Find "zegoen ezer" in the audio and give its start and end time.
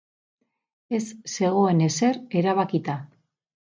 1.35-2.21